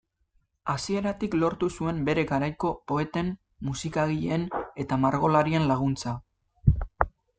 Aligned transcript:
Hasieratik 0.71 1.35
lortu 1.41 1.67
zuen 1.81 1.99
bere 2.07 2.23
garaiko 2.31 2.71
poeten, 2.93 3.29
musikagileen 3.69 4.49
eta 4.85 4.99
margolarien 5.05 5.69
laguntza. 5.75 6.17